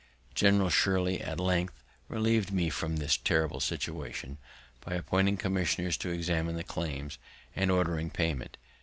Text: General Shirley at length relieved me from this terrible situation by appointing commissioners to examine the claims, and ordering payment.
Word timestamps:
General 0.33 0.71
Shirley 0.71 1.21
at 1.21 1.39
length 1.39 1.83
relieved 2.07 2.51
me 2.51 2.71
from 2.71 2.95
this 2.97 3.17
terrible 3.17 3.59
situation 3.59 4.39
by 4.83 4.95
appointing 4.95 5.37
commissioners 5.37 5.95
to 5.97 6.09
examine 6.09 6.55
the 6.55 6.63
claims, 6.63 7.19
and 7.55 7.69
ordering 7.69 8.09
payment. 8.09 8.57